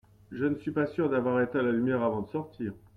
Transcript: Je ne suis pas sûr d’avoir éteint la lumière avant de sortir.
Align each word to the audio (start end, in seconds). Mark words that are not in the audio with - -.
Je 0.31 0.45
ne 0.47 0.55
suis 0.55 0.71
pas 0.71 0.87
sûr 0.87 1.11
d’avoir 1.11 1.39
éteint 1.41 1.61
la 1.61 1.69
lumière 1.71 2.01
avant 2.01 2.23
de 2.23 2.31
sortir. 2.31 2.73